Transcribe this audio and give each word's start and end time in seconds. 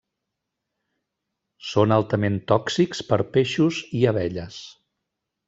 Són 1.71 1.93
altament 1.97 2.39
tòxics 2.53 3.03
per 3.11 3.21
peixos 3.37 3.83
i 4.01 4.03
abelles. 4.15 4.59